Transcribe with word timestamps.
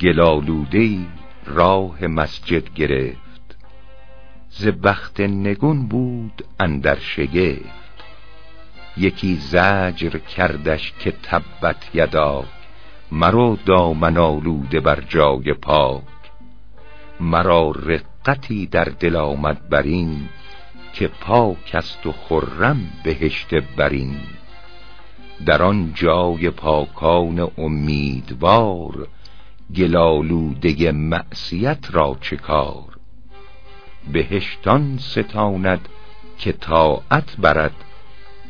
گلالوده 0.00 1.06
راه 1.46 2.06
مسجد 2.06 2.74
گرفت. 2.74 3.56
ز 4.50 4.66
بخت 4.66 5.20
نگون 5.20 5.86
بود 5.86 6.44
اندر 6.60 6.98
شگفت. 6.98 8.04
یکی 8.96 9.34
زجر 9.34 10.18
کردش 10.18 10.92
که 10.98 11.10
تبت 11.10 11.94
یدا 11.94 12.44
مرا 13.14 13.58
دامن 13.66 14.16
آلوده 14.18 14.80
بر 14.80 15.00
جای 15.00 15.52
پاک. 15.52 16.02
مرا 17.20 17.70
رقتی 17.70 18.66
در 18.66 18.84
دل 18.84 19.16
آمد 19.16 19.68
برین 19.68 20.28
که 20.92 21.08
پاک 21.08 21.70
است 21.74 22.06
و 22.06 22.12
خرم 22.12 22.92
بهشت 23.04 23.54
برین 23.54 24.16
در 25.46 25.62
آن 25.62 25.92
جای 25.94 26.50
پاکان 26.50 27.50
امیدوار 27.58 29.08
گلالوده 29.76 30.92
معصیت 30.92 31.86
را 31.90 32.16
چه 32.20 32.36
کار؟ 32.36 32.98
بهشتان 34.12 34.98
ستاند 34.98 35.88
که 36.38 36.52
طاعت 36.52 37.36
برد 37.36 37.84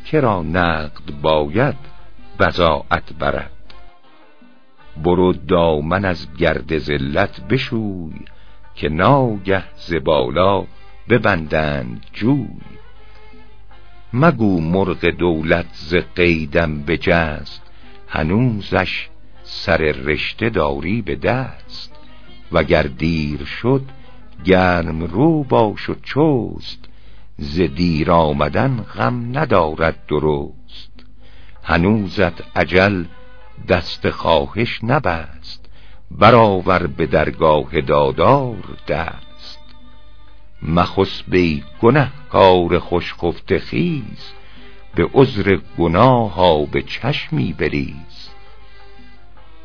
کرا 0.05 0.41
نقد 0.41 1.21
باید 1.21 1.77
بزاعت 2.39 3.13
برد. 3.19 3.54
برو 5.03 5.33
دامن 5.33 6.05
از 6.05 6.27
گرد 6.37 6.77
زلت 6.77 7.41
بشوی 7.47 8.25
که 8.75 8.89
ناگه 8.89 9.63
زبالا 9.75 10.65
ببندند 11.09 12.05
جوی. 12.13 12.47
مگو 14.13 14.61
مرغ 14.61 15.05
دولت 15.05 15.65
ز 15.73 15.95
قیدم 15.95 16.81
بجست 16.81 17.61
هنوزش 18.07 19.07
سر 19.43 19.77
رشته 19.77 20.49
داری 20.49 21.01
به 21.01 21.15
دست. 21.15 21.95
وگر 22.51 22.83
دیر 22.83 23.45
شد 23.45 23.81
گرم 24.45 25.03
رو 25.03 25.43
باش 25.43 25.89
و 25.89 25.95
چوست 26.03 26.89
ز 27.37 27.61
دیر 27.61 28.11
آمدن 28.11 28.77
غم 28.77 29.37
ندارد 29.37 30.05
درست. 30.07 30.91
هنوزت 31.63 32.57
عجل 32.57 33.03
دست 33.67 34.09
خواهش 34.09 34.79
نبست 34.83 35.69
برآور 36.11 36.87
به 36.87 37.05
درگاه 37.05 37.81
دادار 37.81 38.77
دست. 38.87 39.59
مخس 40.61 41.21
بی 41.27 41.63
گنه 41.81 42.11
کار 42.29 42.79
خوش 42.79 43.13
خفته 43.13 43.59
خیز 43.59 44.31
به 44.95 45.09
عذر 45.13 45.57
گناه 45.77 46.33
ها 46.33 46.65
به 46.65 46.81
چشمی 46.81 47.53
بریز. 47.53 48.29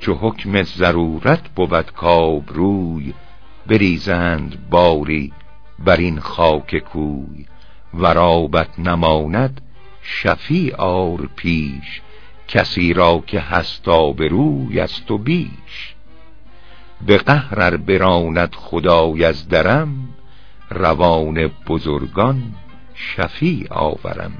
چو 0.01 0.15
حکم 0.15 0.63
ضرورت 0.63 1.49
بود 1.49 1.93
روی 2.49 3.15
بریزند 3.67 4.71
باری 4.71 5.33
بر 5.79 5.97
این 5.97 6.21
خاک 6.21 6.79
کوی. 6.79 7.47
ورابت 7.95 8.79
نماند 8.79 9.61
شفی 10.03 10.71
آر 10.73 11.29
پیش 11.37 12.01
کسی 12.51 12.93
را 12.93 13.23
که 13.27 13.41
هست 13.41 13.89
روی 14.29 14.81
از 14.81 15.05
تو 15.07 15.19
بیش. 15.19 15.95
به 17.07 17.19
قهر 17.19 17.77
براند 17.77 18.55
خدای 18.55 19.25
از 19.25 19.49
درم 19.49 20.09
روان 20.71 21.51
بزرگان 21.67 22.43
شفی 22.95 23.67
آورم. 23.71 24.33